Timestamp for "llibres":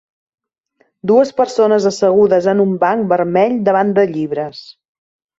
4.15-4.63